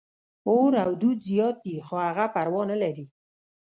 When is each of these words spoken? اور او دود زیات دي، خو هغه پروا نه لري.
اور 0.47 0.71
او 0.83 0.91
دود 1.01 1.19
زیات 1.29 1.55
دي، 1.63 1.75
خو 1.85 1.95
هغه 2.07 2.25
پروا 2.33 2.61
نه 2.71 2.75
لري. 2.83 3.05